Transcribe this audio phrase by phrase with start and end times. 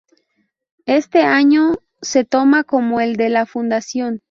[0.87, 4.19] Este año se toma como el de la fundación.